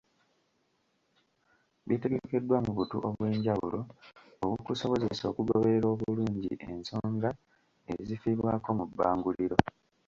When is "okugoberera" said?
5.31-5.85